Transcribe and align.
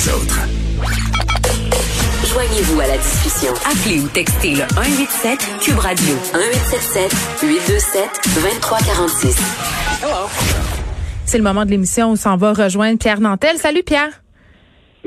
les 0.00 0.12
autres. 0.12 0.40
Joignez-vous 2.32 2.80
à 2.80 2.86
la 2.86 2.96
discussion. 2.96 3.52
Appelez 3.64 4.00
ou 4.00 4.08
textez 4.08 4.50
le 4.50 4.64
187 4.74 5.38
Cube 5.60 5.78
Radio 5.78 6.14
1877 6.34 7.12
827 7.42 8.02
2346. 8.34 9.36
C'est 11.26 11.38
le 11.38 11.44
moment 11.44 11.64
de 11.64 11.70
l'émission 11.70 12.12
où 12.12 12.16
s'en 12.16 12.36
va 12.36 12.52
rejoindre 12.52 12.98
Pierre 12.98 13.20
Nantel. 13.20 13.56
Salut 13.56 13.82
Pierre. 13.82 14.22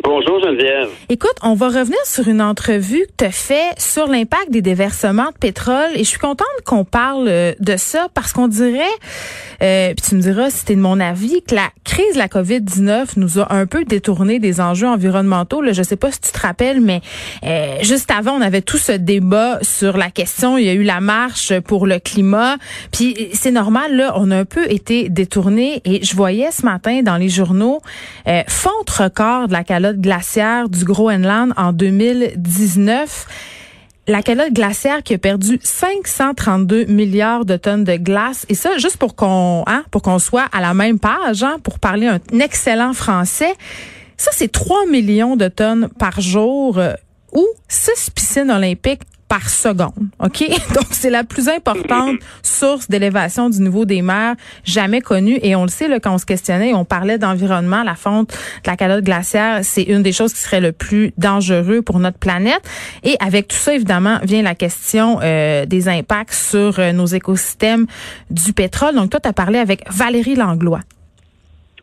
Bonjour 0.01 0.39
Geneviève. 0.41 0.89
Écoute, 1.09 1.35
on 1.43 1.53
va 1.53 1.67
revenir 1.67 2.03
sur 2.03 2.27
une 2.27 2.41
entrevue 2.41 3.05
que 3.05 3.13
tu 3.19 3.25
as 3.25 3.31
fait 3.31 3.79
sur 3.79 4.07
l'impact 4.07 4.49
des 4.49 4.63
déversements 4.63 5.29
de 5.29 5.37
pétrole 5.39 5.91
et 5.93 5.99
je 5.99 6.09
suis 6.09 6.19
contente 6.19 6.47
qu'on 6.65 6.83
parle 6.83 7.27
euh, 7.27 7.53
de 7.59 7.77
ça 7.77 8.07
parce 8.13 8.33
qu'on 8.33 8.47
dirait, 8.47 8.81
euh, 9.63 9.93
puis 9.95 10.09
tu 10.09 10.15
me 10.15 10.21
diras 10.21 10.49
si 10.49 10.59
c'était 10.59 10.75
de 10.75 10.81
mon 10.81 10.99
avis, 10.99 11.41
que 11.41 11.55
la 11.55 11.69
crise 11.83 12.13
de 12.13 12.17
la 12.17 12.27
COVID-19 12.27 13.13
nous 13.17 13.39
a 13.39 13.53
un 13.53 13.65
peu 13.65 13.85
détourné 13.85 14.39
des 14.39 14.61
enjeux 14.61 14.87
environnementaux. 14.87 15.61
Là, 15.61 15.73
je 15.73 15.83
sais 15.83 15.95
pas 15.95 16.11
si 16.11 16.19
tu 16.19 16.31
te 16.31 16.39
rappelles, 16.39 16.81
mais 16.81 17.01
euh, 17.45 17.77
juste 17.81 18.11
avant, 18.11 18.33
on 18.33 18.41
avait 18.41 18.61
tout 18.61 18.77
ce 18.77 18.91
débat 18.91 19.59
sur 19.61 19.97
la 19.97 20.11
question. 20.11 20.57
Il 20.57 20.65
y 20.65 20.69
a 20.69 20.73
eu 20.73 20.83
la 20.83 20.99
marche 20.99 21.57
pour 21.61 21.87
le 21.87 21.99
climat, 21.99 22.57
puis 22.91 23.29
c'est 23.33 23.51
normal, 23.51 23.95
là, 23.95 24.13
on 24.15 24.31
a 24.31 24.37
un 24.37 24.45
peu 24.45 24.69
été 24.69 25.09
détourné 25.09 25.81
et 25.85 26.03
je 26.03 26.15
voyais 26.15 26.51
ce 26.51 26.65
matin 26.65 27.01
dans 27.01 27.17
les 27.17 27.29
journaux 27.29 27.81
euh, 28.27 28.43
fonte 28.47 28.89
record 28.89 29.47
de 29.47 29.53
la 29.53 29.63
calotte 29.63 29.99
glaciaire 29.99 30.69
du 30.69 30.83
Groenland 30.83 31.53
en 31.57 31.73
2019. 31.73 33.62
La 34.05 34.21
calotte 34.21 34.51
glaciaire 34.51 35.01
qui 35.01 35.13
a 35.13 35.17
perdu 35.17 35.59
532 35.63 36.85
milliards 36.85 37.45
de 37.45 37.55
tonnes 37.55 37.85
de 37.85 37.95
glace. 37.95 38.45
Et 38.49 38.55
ça, 38.55 38.77
juste 38.77 38.97
pour 38.97 39.15
qu'on 39.15 39.63
hein, 39.65 39.85
pour 39.91 40.01
qu'on 40.01 40.19
soit 40.19 40.45
à 40.51 40.59
la 40.59 40.73
même 40.73 40.99
page, 40.99 41.43
hein, 41.43 41.57
pour 41.63 41.79
parler 41.79 42.07
un 42.07 42.19
excellent 42.39 42.93
français, 42.93 43.53
ça, 44.17 44.31
c'est 44.33 44.51
3 44.51 44.85
millions 44.87 45.35
de 45.35 45.47
tonnes 45.47 45.89
par 45.99 46.21
jour 46.21 46.77
euh, 46.77 46.93
ou 47.33 47.45
6 47.67 48.11
piscines 48.11 48.51
olympiques 48.51 49.01
par 49.33 49.49
seconde. 49.49 50.09
OK? 50.19 50.47
Donc, 50.75 50.85
c'est 50.91 51.09
la 51.09 51.23
plus 51.23 51.49
importante 51.49 52.17
source 52.43 52.87
d'élévation 52.87 53.49
du 53.49 53.61
niveau 53.61 53.83
des 53.83 54.03
mers 54.03 54.35
jamais 54.63 55.01
connue. 55.01 55.39
Et 55.41 55.55
on 55.55 55.63
le 55.63 55.69
sait, 55.69 55.87
là, 55.87 55.99
quand 55.99 56.13
on 56.13 56.19
se 56.19 56.25
questionnait, 56.27 56.75
on 56.75 56.85
parlait 56.85 57.17
d'environnement, 57.17 57.81
la 57.81 57.95
fonte 57.95 58.29
de 58.29 58.69
la 58.69 58.77
calotte 58.77 59.03
glaciaire, 59.03 59.61
c'est 59.63 59.81
une 59.81 60.03
des 60.03 60.11
choses 60.11 60.33
qui 60.33 60.39
serait 60.39 60.61
le 60.61 60.71
plus 60.71 61.13
dangereux 61.17 61.81
pour 61.81 61.97
notre 61.97 62.19
planète. 62.19 62.61
Et 63.03 63.15
avec 63.19 63.47
tout 63.47 63.57
ça, 63.57 63.73
évidemment, 63.73 64.19
vient 64.21 64.43
la 64.43 64.53
question 64.53 65.19
euh, 65.23 65.65
des 65.65 65.87
impacts 65.87 66.35
sur 66.35 66.77
euh, 66.77 66.91
nos 66.91 67.07
écosystèmes 67.07 67.87
du 68.29 68.53
pétrole. 68.53 68.93
Donc, 68.93 69.09
toi, 69.09 69.19
tu 69.19 69.29
as 69.29 69.33
parlé 69.33 69.57
avec 69.57 69.83
Valérie 69.89 70.35
Langlois. 70.35 70.81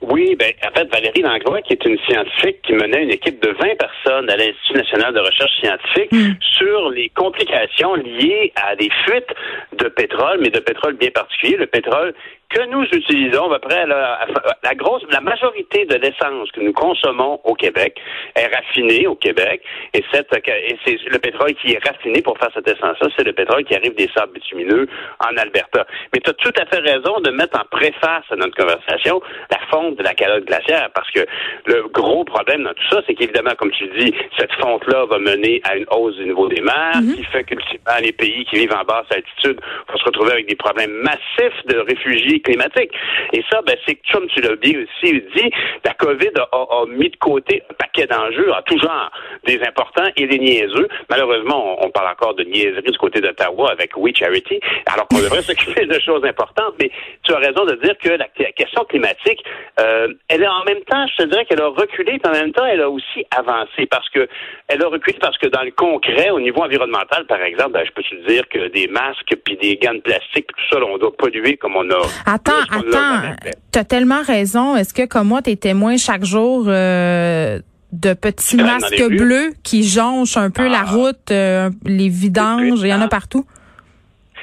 Oui, 0.02 0.34
ben, 0.38 0.52
en 0.66 0.72
fait, 0.72 0.90
Valérie 0.90 1.20
Langlois, 1.20 1.60
qui 1.62 1.74
est 1.74 1.84
une 1.84 1.98
scientifique 1.98 2.62
qui 2.62 2.72
menait 2.72 3.02
une 3.02 3.10
équipe 3.10 3.42
de 3.42 3.50
20 3.50 3.76
personnes 3.76 4.30
à 4.30 4.36
l'Institut 4.36 4.74
national 4.74 5.12
de 5.12 5.20
recherche 5.20 5.52
scientifique 5.60 6.12
mm. 6.12 6.32
sur 6.58 6.90
les 6.90 7.10
complications 7.10 7.94
liées 7.96 8.52
à 8.56 8.76
des 8.76 8.88
fuites 9.04 9.34
de 9.78 9.88
pétrole, 9.88 10.38
mais 10.40 10.48
de 10.48 10.60
pétrole 10.60 10.94
bien 10.94 11.10
particulier, 11.10 11.56
le 11.56 11.66
pétrole 11.66 12.14
que 12.50 12.66
nous 12.66 12.82
utilisons, 12.82 13.50
à 13.50 13.58
peu 13.58 13.68
près 13.68 13.86
la, 13.86 14.26
la 14.62 14.74
grosse, 14.74 15.02
la 15.10 15.20
majorité 15.20 15.86
de 15.86 15.94
l'essence 15.94 16.50
que 16.50 16.60
nous 16.60 16.72
consommons 16.72 17.40
au 17.44 17.54
Québec 17.54 17.98
est 18.34 18.46
raffinée 18.54 19.06
au 19.06 19.14
Québec, 19.14 19.62
et, 19.94 20.04
cette, 20.12 20.32
et 20.34 20.76
c'est 20.84 20.98
le 21.08 21.18
pétrole 21.18 21.54
qui 21.54 21.72
est 21.72 21.86
raffiné 21.86 22.22
pour 22.22 22.36
faire 22.38 22.50
cette 22.52 22.68
essence-là, 22.68 23.08
c'est 23.16 23.24
le 23.24 23.32
pétrole 23.32 23.64
qui 23.64 23.74
arrive 23.74 23.94
des 23.94 24.10
sables 24.14 24.32
bitumineux 24.32 24.88
en 25.20 25.36
Alberta. 25.36 25.86
Mais 26.12 26.20
tu 26.20 26.30
as 26.30 26.34
tout 26.34 26.52
à 26.60 26.66
fait 26.66 26.80
raison 26.80 27.20
de 27.20 27.30
mettre 27.30 27.58
en 27.58 27.64
préface 27.70 28.24
à 28.30 28.36
notre 28.36 28.56
conversation 28.56 29.20
la 29.50 29.58
fonte 29.70 29.96
de 29.96 30.02
la 30.02 30.14
calotte 30.14 30.44
glaciaire, 30.44 30.90
parce 30.94 31.10
que 31.12 31.20
le 31.66 31.86
gros 31.88 32.24
problème 32.24 32.64
dans 32.64 32.74
tout 32.74 32.88
ça, 32.90 33.02
c'est 33.06 33.14
qu'évidemment, 33.14 33.54
comme 33.56 33.70
tu 33.70 33.86
dis, 33.96 34.12
cette 34.36 34.52
fonte-là 34.54 35.06
va 35.06 35.18
mener 35.18 35.60
à 35.64 35.76
une 35.76 35.86
hausse 35.92 36.16
du 36.16 36.24
niveau 36.24 36.48
des 36.48 36.60
mers, 36.60 36.96
mm-hmm. 36.96 37.14
qui 37.14 37.24
fait 37.24 37.44
que 37.44 37.54
les 38.02 38.12
pays 38.12 38.44
qui 38.46 38.56
vivent 38.56 38.74
en 38.74 38.84
basse 38.84 39.06
altitude 39.10 39.60
vont 39.88 39.96
se 39.96 40.04
retrouver 40.04 40.32
avec 40.32 40.48
des 40.48 40.56
problèmes 40.56 40.92
massifs 40.92 41.66
de 41.66 41.78
réfugiés 41.78 42.39
climatique. 42.40 42.90
Et 43.32 43.42
ça, 43.50 43.60
ben, 43.62 43.76
c'est 43.86 43.98
comme 44.12 44.26
tu 44.28 44.40
l'as 44.40 44.56
bien 44.56 44.78
aussi 44.80 45.22
dit, 45.34 45.50
la 45.84 45.94
COVID 45.94 46.30
a, 46.52 46.84
mis 46.88 47.10
de 47.10 47.16
côté 47.16 47.62
un 47.70 47.74
paquet 47.74 48.06
d'enjeux 48.06 48.52
en 48.52 48.62
tout 48.62 48.78
genre, 48.78 49.10
des 49.46 49.60
importants 49.62 50.08
et 50.16 50.26
des 50.26 50.38
niaiseux. 50.38 50.88
Malheureusement, 51.08 51.84
on, 51.84 51.90
parle 51.90 52.12
encore 52.12 52.34
de 52.34 52.44
niaiseries 52.44 52.82
du 52.82 52.98
côté 52.98 53.20
d'Ottawa 53.20 53.70
avec 53.72 53.96
We 53.96 54.14
Charity, 54.16 54.60
alors 54.86 55.08
qu'on 55.08 55.18
devrait 55.18 55.42
s'occuper 55.48 55.86
de 55.86 55.98
choses 56.00 56.24
importantes. 56.24 56.74
Mais 56.80 56.90
tu 57.22 57.32
as 57.32 57.38
raison 57.38 57.64
de 57.64 57.74
dire 57.76 57.96
que 57.98 58.10
la, 58.10 58.28
question 58.28 58.84
climatique, 58.84 59.42
euh, 59.80 60.08
elle 60.28 60.42
est 60.42 60.48
en 60.48 60.64
même 60.64 60.80
temps, 60.86 61.06
je 61.06 61.24
te 61.24 61.28
dirais 61.28 61.44
qu'elle 61.44 61.62
a 61.62 61.68
reculé, 61.68 62.18
puis 62.18 62.30
en 62.30 62.32
même 62.32 62.52
temps, 62.52 62.66
elle 62.66 62.80
a 62.80 62.90
aussi 62.90 63.24
avancé 63.36 63.86
parce 63.90 64.08
que 64.10 64.28
elle 64.68 64.82
a 64.82 64.88
reculé 64.88 65.16
parce 65.20 65.36
que 65.38 65.48
dans 65.48 65.62
le 65.62 65.70
concret, 65.70 66.30
au 66.30 66.40
niveau 66.40 66.62
environnemental, 66.62 67.26
par 67.26 67.42
exemple, 67.42 67.72
ben, 67.72 67.84
je 67.84 67.92
peux 67.92 68.02
te 68.02 68.14
dire 68.28 68.48
que 68.48 68.68
des 68.68 68.88
masques 68.88 69.34
puis 69.44 69.56
des 69.56 69.76
gants 69.76 69.94
de 69.94 70.00
plastique, 70.00 70.46
tout 70.46 70.64
ça, 70.70 70.84
on 70.84 70.98
doit 70.98 71.16
polluer 71.16 71.56
comme 71.56 71.76
on 71.76 71.88
a 71.90 72.29
Attends, 72.32 72.52
attends. 72.70 73.34
T'as 73.72 73.84
tellement 73.84 74.22
raison. 74.22 74.76
Est-ce 74.76 74.94
que, 74.94 75.06
comme 75.06 75.28
moi, 75.28 75.42
t'es 75.42 75.56
témoin 75.56 75.96
chaque 75.96 76.24
jour 76.24 76.64
euh, 76.68 77.60
de 77.92 78.12
petits 78.14 78.56
masques 78.56 79.08
bleus 79.08 79.52
qui 79.62 79.82
jonchent 79.82 80.36
un 80.36 80.50
peu 80.50 80.68
la 80.68 80.84
ah. 80.86 80.90
route, 80.90 81.30
euh, 81.30 81.70
les 81.84 82.08
vidanges, 82.08 82.80
il 82.82 82.88
y 82.88 82.94
en 82.94 83.00
a 83.00 83.08
partout? 83.08 83.44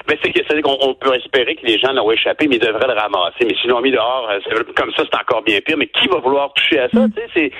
Mais 0.08 0.18
c'est 0.24 0.34
c'est 0.50 0.62
qu'on 0.62 0.94
peut 0.94 1.14
espérer 1.16 1.56
que 1.56 1.66
les 1.66 1.78
gens 1.78 1.92
l'ont 1.94 2.12
échappé, 2.12 2.48
mais 2.48 2.56
ils 2.56 2.60
devraient 2.60 2.88
le 2.88 3.00
ramasser. 3.00 3.46
Mais 3.46 3.56
s'ils 3.62 3.70
l'ont 3.70 3.82
mis 3.82 3.92
dehors, 3.92 4.30
euh, 4.30 4.64
comme 4.76 4.92
ça, 4.94 5.04
c'est 5.10 5.20
encore 5.20 5.42
bien 5.44 5.60
pire. 5.62 5.78
Mais 5.78 5.88
qui 5.88 6.08
va 6.08 6.20
vouloir 6.20 6.54
toucher 6.54 6.80
à 6.80 6.90
ça? 6.90 7.00
Mm. 7.00 7.12
C'est, 7.36 7.52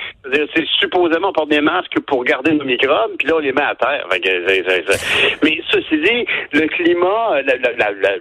c'est 0.54 0.66
supposément 0.80 1.28
on 1.28 1.32
porte 1.32 1.50
des 1.50 1.60
masques 1.60 1.98
pour 2.06 2.24
garder 2.24 2.52
nos 2.52 2.64
microbes, 2.64 3.16
puis 3.18 3.28
là, 3.28 3.36
on 3.36 3.38
les 3.40 3.52
met 3.52 3.62
à 3.62 3.74
terre. 3.74 4.06
Mais 4.10 5.60
ceci 5.70 5.98
dit, 5.98 6.26
le 6.52 6.66
climat, 6.68 7.42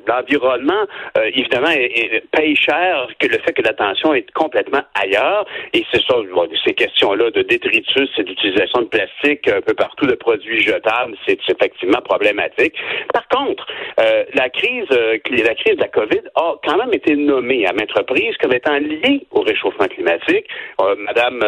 l'environnement, 0.08 0.86
euh, 1.18 1.32
évidemment, 1.34 1.72
paye 2.32 2.56
cher 2.56 3.08
que 3.20 3.28
le 3.28 3.38
fait 3.40 3.54
que 3.54 3.62
l'attention 3.62 4.14
est 4.14 4.30
complètement 4.34 4.82
ailleurs. 4.94 5.46
Et 5.74 5.86
c'est 5.92 6.02
ça, 6.04 6.16
ces 6.66 6.74
questions-là 6.74 7.32
de 7.32 7.42
détritus 7.44 8.09
et 8.18 8.24
d'utilisation 8.24 8.82
de 8.82 8.88
plastique 8.88 9.48
un 9.48 9.62
peu 9.62 9.74
partout, 9.74 10.06
de 10.06 10.16
produits 10.16 10.62
jetables, 10.62 11.16
c'est 11.26 11.40
effectivement 11.50 12.02
problématique. 12.02 12.76
Par 13.14 13.28
contre, 13.30 13.66
euh, 14.00 14.16
euh, 14.17 14.23
la 14.33 14.50
crise, 14.50 14.85
euh, 14.91 15.17
la 15.29 15.55
crise 15.55 15.75
de 15.75 15.81
la 15.81 15.88
COVID 15.88 16.22
a 16.35 16.55
quand 16.63 16.78
même 16.78 16.94
été 16.94 17.16
nommée 17.16 17.66
à 17.66 17.73
maintes 17.73 17.91
reprises 17.91 18.35
comme 18.38 18.53
étant 18.53 18.78
liée 18.78 19.25
au 19.31 19.41
réchauffement 19.41 19.88
climatique. 19.88 20.45
Euh, 20.81 20.95
Madame 20.97 21.44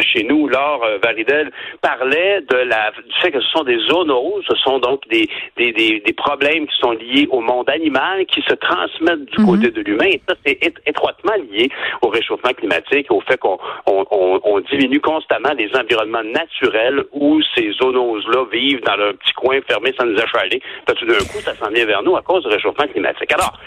chez 0.00 0.24
nous, 0.24 0.48
Laure 0.48 0.84
Varidel, 1.02 1.50
parlait 1.82 2.40
de 2.48 2.56
la 2.56 2.90
du 2.90 3.14
fait 3.20 3.30
que 3.30 3.40
ce 3.40 3.48
sont 3.50 3.64
des 3.64 3.78
zoonoses, 3.88 4.44
ce 4.48 4.56
sont 4.56 4.78
donc 4.78 5.06
des, 5.08 5.28
des, 5.56 5.72
des, 5.72 6.12
problèmes 6.12 6.66
qui 6.66 6.76
sont 6.78 6.92
liés 6.92 7.26
au 7.30 7.40
monde 7.40 7.68
animal 7.68 8.26
qui 8.26 8.42
se 8.42 8.54
transmettent 8.54 9.26
du 9.26 9.44
côté 9.44 9.68
mhm. 9.68 9.72
de 9.72 9.80
l'humain. 9.82 10.06
Et 10.06 10.20
ça, 10.28 10.34
c'est 10.44 10.58
étroitement 10.86 11.34
lié 11.50 11.68
au 12.02 12.08
réchauffement 12.08 12.52
climatique, 12.52 13.10
au 13.10 13.20
fait 13.20 13.36
qu'on 13.38 13.58
on, 13.86 14.40
on, 14.44 14.60
diminue 14.60 15.00
constamment 15.00 15.52
les 15.56 15.70
environnements 15.74 16.24
naturels 16.24 17.04
où 17.12 17.40
ces 17.54 17.72
zoonoses-là 17.72 18.44
vivent 18.52 18.82
dans 18.82 18.96
leur 18.96 19.14
petit 19.14 19.32
coin 19.32 19.58
fermé 19.68 19.94
sans 19.98 20.06
nous 20.06 20.18
achaler. 20.18 20.60
Tout 20.86 21.06
d'un 21.06 21.14
coup, 21.14 21.40
ça 21.40 21.54
s'en 21.54 21.70
vient 21.70 21.84
vers 21.84 21.97
nous 22.02 22.16
à 22.16 22.22
cause 22.22 22.42
du 22.42 22.48
réchauffement 22.48 22.86
climatique. 22.86 23.32
Alors, 23.32 23.58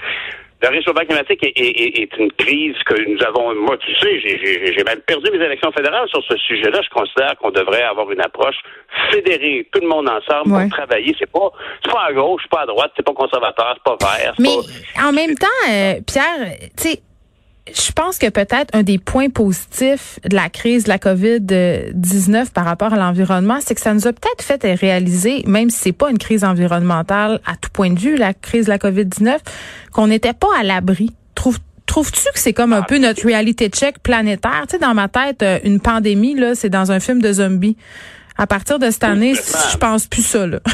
le 0.62 0.70
réchauffement 0.70 1.02
climatique 1.02 1.44
est, 1.44 2.18
une 2.20 2.32
crise 2.34 2.76
que 2.86 2.94
nous 3.10 3.22
avons. 3.24 3.56
Moi, 3.56 3.78
tu 3.78 3.94
sais, 3.96 4.20
j'ai 4.20 4.84
même 4.84 5.00
perdu 5.02 5.32
mes 5.32 5.44
élections 5.44 5.72
fédérales 5.72 6.08
sur 6.10 6.24
ce 6.24 6.38
sujet-là. 6.38 6.82
Je 6.84 6.90
considère 6.90 7.36
qu'on 7.38 7.50
devrait 7.50 7.82
avoir 7.82 8.12
une 8.12 8.22
approche 8.22 8.58
fédérée, 9.12 9.68
tout 9.74 9.82
le 9.82 9.88
monde 9.88 10.08
ensemble 10.08 10.52
pour 10.52 10.78
travailler. 10.78 11.16
C'est 11.18 11.32
pas, 11.32 11.52
pas 11.92 12.06
à 12.10 12.14
gauche, 12.14 12.44
pas 12.52 12.62
à 12.62 12.66
droite, 12.68 12.92
c'est 12.96 13.06
pas 13.06 13.14
conservateur, 13.14 13.76
c'est 13.76 13.98
pas 13.98 14.18
vert. 14.18 14.34
Mais 14.38 14.56
en 15.04 15.12
même 15.12 15.36
temps, 15.36 15.48
euh, 15.70 15.96
Pierre, 16.06 16.58
tu 16.78 16.90
sais 16.90 17.00
je 17.68 17.92
pense 17.92 18.18
que 18.18 18.28
peut-être 18.30 18.74
un 18.74 18.84
des 18.84 18.98
points 18.98 19.30
positifs 19.30 20.20
de 20.28 20.36
la 20.36 20.50
crise 20.50 20.86
de 20.86 20.90
la 20.90 20.98
COVID-19 20.98 22.52
par 22.52 22.66
rapport 22.66 22.94
à 22.94 22.98
l'environnement, 22.98 23.60
c'est 23.62 23.76
que 23.76 23.82
ça 23.82 23.94
nous 23.94 24.08
a 24.08 24.14
peut-être 24.14 24.44
fait 24.44 24.74
réaliser, 24.74 25.44
même 25.46 25.70
si 25.70 25.80
c'est 25.80 25.92
pas 25.92 26.10
une 26.10 26.18
crise 26.18 26.44
environnementale 26.44 27.40
à 27.46 27.56
tout 27.56 27.70
point 27.72 27.92
de 27.92 28.00
vue, 28.00 28.18
la 28.18 28.34
crise 28.34 28.66
de 28.66 28.70
la 28.70 28.78
COVID-19, 28.78 29.38
qu'on 29.92 30.08
n'était 30.08 30.34
pas 30.34 30.50
à 30.60 30.64
l'abri. 30.64 31.12
Trouve, 31.36 31.60
Trouves-tu 31.86 32.24
que 32.34 32.40
c'est 32.40 32.54
comme 32.54 32.72
un 32.72 32.84
peu 32.84 33.00
notre 33.00 33.26
reality 33.26 33.68
check 33.68 34.00
planétaire? 34.00 34.64
Tu 34.70 34.78
sais, 34.78 34.80
dans 34.80 34.94
ma 34.94 35.10
tête, 35.10 35.44
euh, 35.44 35.60
une 35.66 35.82
pandémie, 35.82 36.36
là, 36.36 36.56
c'est 36.56 36.70
dans 36.70 36.90
un 36.92 37.02
film 37.02 37.22
de 37.22 37.34
zombies. 37.34 37.76
À 38.38 38.48
partir 38.48 38.80
de 38.80 38.90
cette 38.90 39.04
année, 39.04 39.34
je 39.36 39.78
pense 39.78 40.08
plus 40.08 40.26
ça, 40.26 40.48
là. 40.48 40.62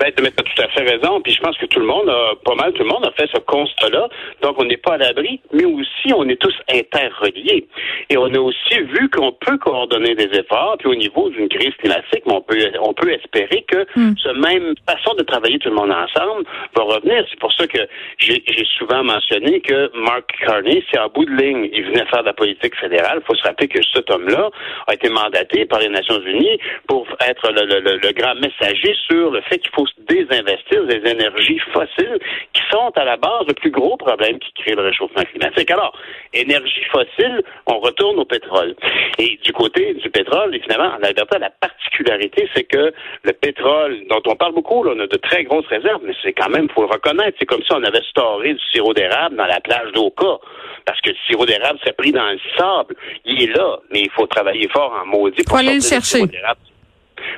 Ben, 0.00 0.12
tu 0.16 0.24
as 0.26 0.30
tout 0.30 0.62
à 0.62 0.68
fait 0.68 0.82
raison. 0.82 1.20
Puis 1.20 1.32
je 1.32 1.40
pense 1.40 1.56
que 1.58 1.66
tout 1.66 1.80
le 1.80 1.86
monde 1.86 2.08
a, 2.08 2.34
pas 2.44 2.54
mal 2.54 2.72
tout 2.72 2.82
le 2.82 2.88
monde 2.88 3.06
a 3.06 3.12
fait 3.12 3.28
ce 3.32 3.38
constat-là. 3.40 4.08
Donc, 4.42 4.60
on 4.60 4.64
n'est 4.64 4.76
pas 4.76 4.94
à 4.94 4.98
l'abri, 4.98 5.40
mais 5.52 5.64
aussi, 5.64 6.12
on 6.14 6.28
est 6.28 6.40
tous 6.40 6.54
interreliés. 6.68 7.66
Et 8.10 8.16
on 8.16 8.26
a 8.26 8.38
aussi 8.38 8.78
vu 8.80 9.08
qu'on 9.10 9.32
peut 9.32 9.58
coordonner 9.58 10.14
des 10.14 10.30
efforts. 10.38 10.76
Puis 10.78 10.88
au 10.88 10.94
niveau 10.94 11.30
d'une 11.30 11.48
crise 11.48 11.74
climatique, 11.78 12.22
on 12.26 12.40
peut, 12.40 12.58
on 12.80 12.92
peut 12.92 13.12
espérer 13.12 13.64
que 13.68 13.86
mm. 13.96 14.14
ce 14.18 14.28
même 14.30 14.74
façon 14.88 15.14
de 15.14 15.22
travailler 15.22 15.58
tout 15.58 15.68
le 15.68 15.76
monde 15.76 15.92
ensemble 15.92 16.44
va 16.76 16.82
revenir. 16.82 17.24
C'est 17.30 17.38
pour 17.38 17.52
ça 17.52 17.66
que 17.66 17.78
j'ai 18.18 18.42
souvent 18.78 19.04
mentionné 19.04 19.60
que 19.60 19.90
Mark 19.96 20.30
Carney, 20.44 20.82
c'est 20.90 20.98
en 20.98 21.08
bout 21.08 21.24
de 21.24 21.34
ligne, 21.34 21.68
il 21.72 21.84
venait 21.84 22.04
faire 22.06 22.22
de 22.22 22.26
la 22.26 22.32
politique 22.32 22.74
fédérale. 22.76 23.20
Il 23.22 23.26
faut 23.26 23.34
se 23.34 23.42
rappeler 23.42 23.68
que 23.68 23.80
cet 23.94 24.10
homme-là 24.10 24.50
a 24.86 24.94
été 24.94 25.08
mandaté 25.08 25.64
par 25.66 25.80
les 25.80 25.88
Nations 25.88 26.20
Unies 26.20 26.58
pour 26.88 27.06
être 27.20 27.50
le, 27.52 27.80
le, 27.80 27.96
le 27.98 28.12
grand 28.12 28.34
messager 28.36 28.94
sur 29.08 29.30
le 29.30 29.40
fait 29.42 29.58
qu'il 29.58 29.70
faut 29.74 29.83
désinvestir 30.08 30.86
des 30.86 31.10
énergies 31.10 31.58
fossiles 31.72 32.18
qui 32.52 32.62
sont 32.70 32.90
à 32.96 33.04
la 33.04 33.16
base 33.16 33.46
le 33.46 33.54
plus 33.54 33.70
gros 33.70 33.96
problème 33.96 34.38
qui 34.38 34.52
crée 34.54 34.74
le 34.74 34.82
réchauffement 34.82 35.22
climatique. 35.24 35.70
Alors, 35.70 35.96
énergie 36.32 36.84
fossile, 36.90 37.42
on 37.66 37.78
retourne 37.78 38.18
au 38.18 38.24
pétrole. 38.24 38.74
Et 39.18 39.38
du 39.42 39.52
côté 39.52 39.94
du 39.94 40.10
pétrole, 40.10 40.56
finalement, 40.62 40.94
en 40.96 41.02
Alberta, 41.02 41.38
la 41.38 41.50
particularité, 41.50 42.48
c'est 42.54 42.64
que 42.64 42.92
le 43.22 43.32
pétrole, 43.32 44.04
dont 44.08 44.22
on 44.26 44.36
parle 44.36 44.54
beaucoup, 44.54 44.82
là, 44.84 44.92
on 44.96 45.00
a 45.00 45.06
de 45.06 45.16
très 45.16 45.44
grosses 45.44 45.66
réserves, 45.66 46.02
mais 46.04 46.14
c'est 46.22 46.32
quand 46.32 46.50
même, 46.50 46.68
faut 46.70 46.82
le 46.82 46.88
reconnaître, 46.88 47.36
c'est 47.38 47.46
comme 47.46 47.62
si 47.62 47.72
on 47.72 47.82
avait 47.82 48.02
storé 48.10 48.54
du 48.54 48.64
sirop 48.72 48.94
d'érable 48.94 49.36
dans 49.36 49.46
la 49.46 49.60
plage 49.60 49.92
d'Oka. 49.92 50.38
Parce 50.84 51.00
que 51.00 51.10
le 51.10 51.16
sirop 51.26 51.46
d'érable 51.46 51.78
serait 51.80 51.94
pris 51.94 52.12
dans 52.12 52.30
le 52.30 52.38
sable. 52.56 52.94
Il 53.24 53.42
est 53.42 53.56
là, 53.56 53.78
mais 53.90 54.00
il 54.00 54.10
faut 54.10 54.26
travailler 54.26 54.68
fort 54.68 54.92
en 55.02 55.06
maudit 55.06 55.42
pour 55.44 55.58
aller 55.58 55.74
le 55.74 55.80
chercher. 55.80 56.24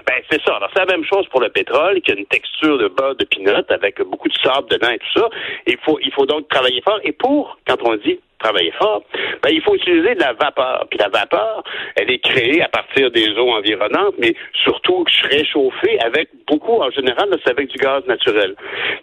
Ben, 0.07 0.23
c'est 0.31 0.41
ça. 0.43 0.57
Alors, 0.57 0.71
c'est 0.73 0.85
la 0.85 0.97
même 0.97 1.05
chose 1.05 1.27
pour 1.29 1.41
le 1.41 1.49
pétrole, 1.49 2.01
qui 2.01 2.13
a 2.13 2.15
une 2.15 2.27
texture 2.27 2.79
de 2.79 2.89
beurre 2.89 3.17
de 3.17 3.25
pinot 3.25 3.65
avec 3.69 4.01
beaucoup 4.03 4.29
de 4.29 4.39
sable 4.43 4.69
dedans 4.71 4.91
et 4.91 4.99
tout 4.99 5.21
ça. 5.21 5.29
Il 5.67 5.79
faut, 5.85 5.99
il 6.01 6.13
faut 6.13 6.27
donc 6.27 6.49
travailler 6.49 6.81
fort. 6.83 7.01
Et 7.03 7.13
pour, 7.13 7.59
quand 7.67 7.77
on 7.83 7.97
dit 7.97 8.21
travailler 8.39 8.73
fort, 8.73 9.03
ben, 9.43 9.51
il 9.51 9.63
faut 9.63 9.75
utiliser 9.75 10.15
de 10.15 10.21
la 10.21 10.33
vapeur. 10.33 10.87
Puis 10.91 10.99
la 10.99 11.09
vapeur, 11.09 11.63
elle 11.97 12.11
est 12.11 12.19
créée 12.19 12.63
à 12.63 12.69
partir 12.69 13.11
des 13.11 13.31
eaux 13.39 13.51
environnantes, 13.51 14.15
mais 14.19 14.35
surtout 14.65 15.05
réchauffée 15.25 15.99
avec 16.01 16.29
beaucoup, 16.47 16.81
en 16.81 16.91
général, 16.91 17.29
c'est 17.45 17.51
avec 17.51 17.69
du 17.69 17.79
gaz 17.79 18.05
naturel. 18.07 18.55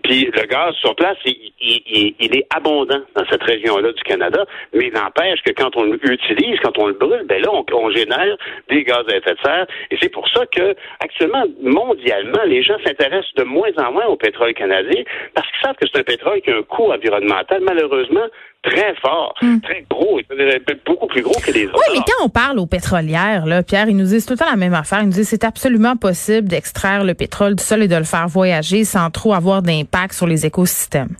Puis 0.04 0.26
le 0.26 0.46
gaz 0.46 0.74
sur 0.76 0.96
place, 0.96 1.18
il, 1.26 2.36
est 2.36 2.48
abondant 2.56 3.02
dans 3.16 3.26
cette 3.30 3.44
région-là 3.44 3.92
du 3.92 4.04
Canada, 4.04 4.46
mais 4.74 4.88
il 4.88 4.94
n'empêche 4.94 5.42
que 5.44 5.52
quand 5.52 5.76
on 5.76 5.84
l'utilise, 5.84 6.60
quand 6.62 6.78
on 6.78 6.88
le 6.88 6.94
brûle, 6.94 7.26
ben 7.26 7.42
là, 7.42 7.50
on, 7.54 7.66
on 7.74 7.92
génère 7.92 8.38
des 8.70 8.84
gaz 8.84 9.04
à 9.08 9.18
effet 9.18 9.34
de 9.34 9.40
serre. 9.44 9.68
Et 9.92 9.98
c'est 10.02 10.10
pour 10.10 10.28
ça 10.30 10.46
que, 10.48 10.76
actuellement, 11.00 11.44
mondialement, 11.62 12.44
les 12.46 12.64
gens 12.64 12.78
s'intéressent 12.86 13.34
de 13.36 13.44
moins 13.44 13.72
en 13.78 13.92
moins 13.92 14.06
au 14.06 14.16
pétrole 14.16 14.54
canadien 14.54 15.04
parce 15.34 15.48
qu'ils 15.48 15.62
savent 15.62 15.76
que 15.76 15.88
c'est 15.92 16.00
un 16.00 16.04
pétrole 16.04 16.42
qui 16.42 16.52
a 16.52 16.58
un 16.58 16.64
coût 16.64 16.92
environnemental, 16.92 17.62
malheureusement, 17.62 18.28
très 18.64 18.96
fort, 18.96 19.36
hmm. 19.42 19.60
très 19.60 19.86
gros, 19.90 20.20
beaucoup 20.86 21.08
plus 21.08 21.22
gros 21.22 21.40
que 21.40 21.52
les 21.52 21.66
autres. 21.66 21.76
Oui, 21.76 21.98
mais 21.98 22.04
quand 22.08 22.26
on 22.26 22.30
parle 22.30 22.60
aux 22.60 22.66
pétrolières, 22.66 23.46
là, 23.46 23.62
Pierre, 23.62 23.90
ils 23.90 23.98
nous 23.98 24.06
disent 24.06 24.26
tout 24.26 24.34
le 24.34 24.40
temps 24.40 24.50
la 24.50 24.56
même 24.56 24.74
affaire. 24.74 25.02
Ils 25.02 25.08
nous 25.08 25.12
disent 25.12 25.30
c'est 25.30 25.44
absolument 25.44 25.96
possible 25.96 26.48
d'extraire 26.48 27.04
le 27.04 27.14
pétrole 27.14 27.56
du 27.56 27.64
sol 27.64 27.84
et 27.84 27.88
de 27.88 27.96
le 27.96 28.04
faire 28.04 28.28
voyager 28.28 28.86
sans 28.86 29.10
trop 29.12 29.34
avoir 29.34 29.62
d'impact 29.62 30.14
sur 30.14 30.28
les 30.28 30.46
écosystèmes. 30.46 31.16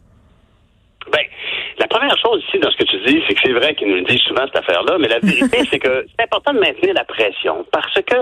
Première 1.94 2.18
chose 2.18 2.44
ici 2.48 2.58
dans 2.58 2.72
ce 2.72 2.78
que 2.78 2.86
tu 2.86 2.98
dis, 3.06 3.24
c'est 3.28 3.36
que 3.36 3.42
c'est 3.46 3.54
vrai 3.54 3.76
qu'ils 3.76 3.88
nous 3.88 3.98
le 3.98 4.02
disent 4.02 4.24
souvent 4.24 4.42
cette 4.48 4.58
affaire-là, 4.58 4.98
mais 4.98 5.08
la 5.08 5.20
vérité, 5.20 5.60
c'est 5.70 5.78
que 5.78 6.08
c'est 6.10 6.24
important 6.24 6.52
de 6.52 6.60
maintenir 6.60 6.92
la 6.96 7.04
pression 7.04 7.64
parce 7.72 7.94
que 8.02 8.16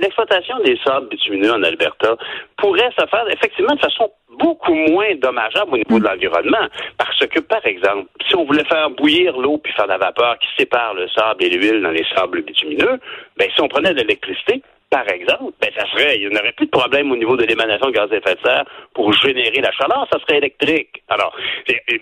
l'exploitation 0.00 0.58
des 0.64 0.76
sables 0.84 1.08
bitumineux 1.08 1.52
en 1.52 1.62
Alberta 1.62 2.16
pourrait 2.56 2.90
se 2.98 3.06
faire 3.06 3.28
effectivement 3.30 3.76
de 3.76 3.80
façon 3.80 4.10
beaucoup 4.40 4.74
moins 4.74 5.14
dommageable 5.22 5.74
au 5.74 5.76
niveau 5.76 6.00
de 6.00 6.04
l'environnement. 6.04 6.66
Parce 6.98 7.24
que, 7.28 7.38
par 7.38 7.64
exemple, 7.64 8.08
si 8.28 8.34
on 8.34 8.44
voulait 8.44 8.64
faire 8.64 8.90
bouillir 8.90 9.38
l'eau 9.38 9.58
puis 9.58 9.72
faire 9.74 9.86
la 9.86 9.98
vapeur 9.98 10.36
qui 10.40 10.48
sépare 10.58 10.94
le 10.94 11.06
sable 11.10 11.44
et 11.44 11.50
l'huile 11.50 11.82
dans 11.82 11.92
les 11.92 12.04
sables 12.12 12.42
bitumineux, 12.42 12.98
ben, 13.36 13.48
si 13.54 13.60
on 13.60 13.68
prenait 13.68 13.94
de 13.94 14.00
l'électricité, 14.00 14.64
par 14.90 15.08
exemple, 15.08 15.54
ben 15.60 15.70
ça 15.76 15.86
serait, 15.92 16.18
il 16.18 16.28
n'y 16.28 16.36
aurait 16.36 16.52
plus 16.52 16.66
de 16.66 16.70
problème 16.70 17.12
au 17.12 17.16
niveau 17.16 17.36
de 17.36 17.44
l'émanation 17.44 17.86
de 17.86 17.92
gaz 17.92 18.10
à 18.10 18.16
effet 18.16 18.34
de 18.34 18.40
serre 18.44 18.64
pour 18.92 19.12
générer 19.12 19.60
la 19.60 19.70
chaleur, 19.70 20.06
ça 20.12 20.18
serait 20.20 20.38
électrique. 20.38 21.02
Alors, 21.08 21.34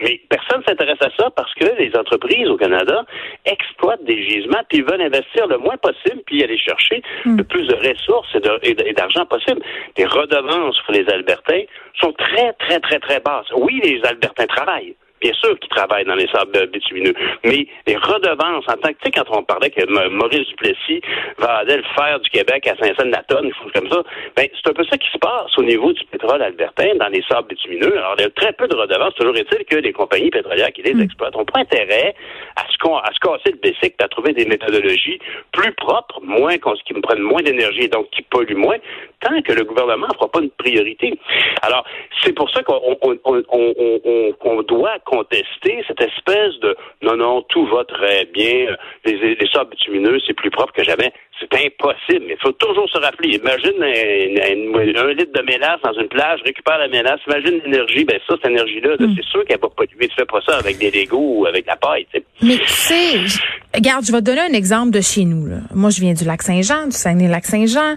mais 0.00 0.20
personne 0.30 0.62
s'intéresse 0.66 0.98
à 1.02 1.10
ça 1.18 1.30
parce 1.36 1.52
que 1.54 1.66
les 1.78 1.94
entreprises 1.94 2.48
au 2.48 2.56
Canada 2.56 3.04
exploitent 3.44 4.04
des 4.04 4.26
gisements 4.26 4.62
puis 4.70 4.80
veulent 4.80 5.02
investir 5.02 5.46
le 5.48 5.58
moins 5.58 5.76
possible 5.76 6.22
puis 6.24 6.42
aller 6.42 6.58
chercher 6.58 7.02
hmm. 7.26 7.36
le 7.36 7.44
plus 7.44 7.66
de 7.66 7.74
ressources 7.74 8.34
et 8.62 8.92
d'argent 8.94 9.26
possible. 9.26 9.60
Les 9.98 10.06
redevances 10.06 10.80
pour 10.86 10.94
les 10.94 11.06
Albertains 11.10 11.64
sont 12.00 12.12
très, 12.12 12.54
très, 12.54 12.80
très, 12.80 12.98
très 13.00 13.20
basses. 13.20 13.50
Oui, 13.54 13.80
les 13.84 14.00
Albertains 14.04 14.46
travaillent 14.46 14.96
bien 15.20 15.32
sûr 15.34 15.58
qu'ils 15.58 15.70
travaillent 15.70 16.04
dans 16.04 16.14
les 16.14 16.28
sables 16.28 16.66
bitumineux, 16.68 17.14
mais 17.44 17.66
les 17.86 17.96
redevances, 17.96 18.64
en 18.68 18.76
tant 18.76 18.88
que, 18.88 18.98
tu 19.02 19.06
sais, 19.06 19.10
quand 19.10 19.24
on 19.30 19.42
parlait 19.42 19.70
que 19.70 19.84
Maurice 20.08 20.46
Duplessis 20.48 21.00
va 21.38 21.58
aller 21.58 21.76
le 21.76 21.84
faire 21.96 22.20
du 22.20 22.30
Québec 22.30 22.66
à 22.66 22.76
Saint-Saëns-de-la-Tonne, 22.76 23.46
des 23.46 23.54
choses 23.54 23.72
comme 23.74 23.90
ça, 23.90 24.02
ben, 24.36 24.48
c'est 24.52 24.70
un 24.70 24.74
peu 24.74 24.84
ça 24.84 24.96
qui 24.98 25.10
se 25.10 25.18
passe 25.18 25.56
au 25.56 25.62
niveau 25.62 25.92
du 25.92 26.04
pétrole 26.06 26.42
albertain 26.42 26.94
dans 26.96 27.08
les 27.08 27.22
sables 27.28 27.48
bitumineux. 27.48 27.96
Alors, 27.96 28.14
il 28.18 28.22
y 28.22 28.26
a 28.26 28.30
très 28.30 28.52
peu 28.52 28.68
de 28.68 28.76
redevances. 28.76 29.14
Toujours 29.14 29.36
est-il 29.36 29.64
que 29.64 29.76
les 29.76 29.92
compagnies 29.92 30.30
pétrolières 30.30 30.72
qui 30.72 30.82
les 30.82 30.94
hmm. 30.94 31.02
exploitent 31.02 31.34
n'ont 31.34 31.44
pas 31.44 31.60
intérêt 31.60 32.14
à 32.56 32.62
se, 32.68 32.88
à 32.88 33.12
se 33.12 33.18
casser 33.20 33.52
le 33.52 33.58
basic, 33.58 33.94
à 34.02 34.08
trouver 34.08 34.32
des 34.32 34.44
méthodologies 34.44 35.18
plus 35.52 35.72
propres, 35.72 36.20
moins, 36.22 36.56
qui 36.84 36.94
me 36.94 37.00
prennent 37.00 37.22
moins 37.22 37.42
d'énergie 37.42 37.84
et 37.84 37.88
donc 37.88 38.10
qui 38.10 38.22
polluent 38.22 38.56
moins, 38.56 38.76
tant 39.20 39.40
que 39.42 39.52
le 39.52 39.64
gouvernement 39.64 40.06
ne 40.08 40.14
fera 40.14 40.28
pas 40.28 40.40
une 40.40 40.50
priorité. 40.50 41.18
Alors, 41.62 41.84
c'est 42.22 42.32
pour 42.32 42.50
ça 42.50 42.62
qu'on 42.62 42.96
on, 43.02 43.18
on, 43.24 44.34
on, 44.44 44.62
doit 44.62 44.98
contester 45.08 45.82
cette 45.86 46.00
espèce 46.00 46.54
de 46.60 46.76
non, 47.02 47.16
non, 47.16 47.42
tout 47.48 47.66
va 47.66 47.84
très 47.84 48.26
bien, 48.26 48.76
les, 49.04 49.34
les 49.34 49.48
sables 49.52 49.70
bitumineux, 49.70 50.18
c'est 50.26 50.34
plus 50.34 50.50
propre 50.50 50.72
que 50.72 50.84
jamais. 50.84 51.12
C'est 51.40 51.54
impossible. 51.54 52.26
Mais 52.26 52.34
il 52.34 52.42
faut 52.42 52.52
toujours 52.52 52.88
se 52.90 52.98
rappeler. 52.98 53.36
Imagine 53.36 53.82
un, 53.82 55.12
litre 55.12 55.32
de 55.32 55.42
mélasse 55.42 55.80
dans 55.84 55.92
une 55.92 56.08
plage, 56.08 56.40
récupère 56.44 56.78
la 56.78 56.88
mélasse, 56.88 57.20
imagine 57.26 57.60
l'énergie, 57.64 58.04
ben 58.04 58.18
ça, 58.28 58.34
cette 58.36 58.50
énergie-là, 58.50 58.96
hmm. 58.98 59.14
c'est 59.16 59.24
sûr 59.24 59.44
qu'elle 59.44 59.60
va 59.60 59.68
pas 59.68 59.74
polluer. 59.76 60.08
Tu 60.08 60.14
fais 60.14 60.26
pas 60.26 60.40
ça 60.46 60.58
avec 60.58 60.78
des 60.78 60.90
Legos 60.90 61.40
ou 61.40 61.46
avec 61.46 61.66
la 61.66 61.76
paille. 61.76 62.06
Mais 62.42 62.58
tu 62.58 62.68
sais, 62.68 63.40
regarde, 63.74 64.04
je 64.04 64.12
vais 64.12 64.18
te 64.18 64.24
donner 64.24 64.40
un 64.40 64.52
exemple 64.52 64.90
de 64.90 65.00
chez 65.00 65.24
nous. 65.24 65.46
Là. 65.46 65.58
Moi, 65.74 65.90
je 65.90 66.00
viens 66.00 66.12
du 66.12 66.24
lac 66.24 66.42
Saint-Jean, 66.42 66.86
du 66.86 66.96
Saguenay-Lac-Saint-Jean. 66.96 67.96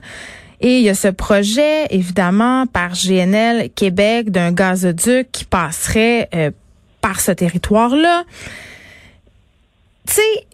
Et 0.64 0.78
il 0.78 0.84
y 0.84 0.90
a 0.90 0.94
ce 0.94 1.08
projet, 1.08 1.88
évidemment, 1.90 2.68
par 2.68 2.92
GNL 2.92 3.70
Québec 3.76 4.30
d'un 4.30 4.52
gazoduc 4.52 5.32
qui 5.32 5.46
passerait 5.46 6.30
euh, 6.36 6.52
par 7.02 7.20
ce 7.20 7.32
territoire-là. 7.32 8.24
Tu 10.08 10.14
sais, 10.14 10.46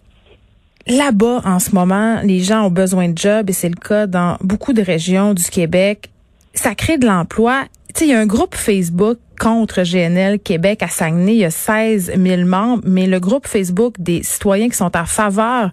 là-bas, 0.86 1.42
en 1.44 1.58
ce 1.58 1.74
moment, 1.74 2.20
les 2.22 2.40
gens 2.40 2.66
ont 2.66 2.70
besoin 2.70 3.08
de 3.08 3.18
jobs 3.18 3.48
et 3.48 3.52
c'est 3.52 3.68
le 3.68 3.76
cas 3.76 4.06
dans 4.06 4.36
beaucoup 4.40 4.72
de 4.72 4.82
régions 4.82 5.34
du 5.34 5.44
Québec. 5.44 6.10
Ça 6.54 6.74
crée 6.74 6.98
de 6.98 7.06
l'emploi. 7.06 7.64
Tu 7.94 8.00
sais, 8.00 8.06
il 8.06 8.10
y 8.10 8.14
a 8.14 8.18
un 8.18 8.26
groupe 8.26 8.54
Facebook 8.54 9.18
contre 9.38 9.82
GNL 9.82 10.40
Québec 10.40 10.82
à 10.82 10.88
Saguenay. 10.88 11.34
Il 11.34 11.38
y 11.38 11.44
a 11.44 11.50
16 11.50 12.12
000 12.16 12.44
membres, 12.44 12.82
mais 12.84 13.06
le 13.06 13.20
groupe 13.20 13.46
Facebook 13.46 13.94
des 13.98 14.22
citoyens 14.22 14.68
qui 14.68 14.76
sont 14.76 14.96
en 14.96 15.06
faveur 15.06 15.70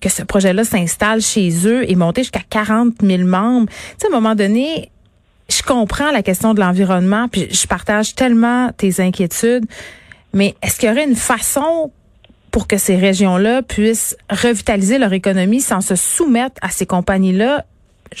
que 0.00 0.08
ce 0.08 0.22
projet-là 0.22 0.64
s'installe 0.64 1.22
chez 1.22 1.50
eux 1.66 1.90
est 1.90 1.94
monté 1.94 2.22
jusqu'à 2.22 2.42
40 2.48 2.94
000 3.02 3.22
membres. 3.22 3.68
Tu 3.68 3.74
sais, 3.98 4.06
à 4.06 4.08
un 4.08 4.20
moment 4.20 4.34
donné, 4.34 4.90
je 5.48 5.62
comprends 5.62 6.10
la 6.10 6.22
question 6.22 6.54
de 6.54 6.60
l'environnement, 6.60 7.28
puis 7.28 7.48
je 7.50 7.66
partage 7.66 8.14
tellement 8.14 8.70
tes 8.76 9.00
inquiétudes, 9.00 9.64
mais 10.34 10.54
est-ce 10.62 10.78
qu'il 10.78 10.88
y 10.88 10.92
aurait 10.92 11.04
une 11.04 11.16
façon 11.16 11.92
pour 12.50 12.68
que 12.68 12.76
ces 12.76 12.96
régions-là 12.96 13.62
puissent 13.62 14.16
revitaliser 14.30 14.98
leur 14.98 15.12
économie 15.12 15.60
sans 15.60 15.80
se 15.80 15.96
soumettre 15.96 16.56
à 16.60 16.68
ces 16.68 16.86
compagnies-là? 16.86 17.64